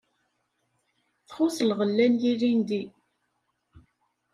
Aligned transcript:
Txuṣṣ 1.27 1.57
lɣella 1.69 2.05
n 2.11 2.13
yilindi. 2.21 2.83